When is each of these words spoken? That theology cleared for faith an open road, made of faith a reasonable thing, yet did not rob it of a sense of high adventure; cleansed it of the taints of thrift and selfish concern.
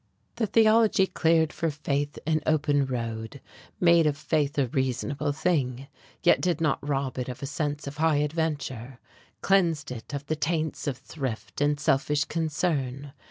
That 0.37 0.53
theology 0.53 1.05
cleared 1.05 1.53
for 1.53 1.69
faith 1.69 2.17
an 2.25 2.41
open 2.47 2.87
road, 2.87 3.39
made 3.79 4.07
of 4.07 4.17
faith 4.17 4.57
a 4.57 4.65
reasonable 4.65 5.31
thing, 5.31 5.89
yet 6.23 6.41
did 6.41 6.59
not 6.59 6.79
rob 6.81 7.19
it 7.19 7.29
of 7.29 7.43
a 7.43 7.45
sense 7.45 7.85
of 7.85 7.97
high 7.97 8.15
adventure; 8.15 8.97
cleansed 9.41 9.91
it 9.91 10.11
of 10.11 10.25
the 10.25 10.35
taints 10.35 10.87
of 10.87 10.97
thrift 10.97 11.61
and 11.61 11.79
selfish 11.79 12.25
concern. 12.25 13.13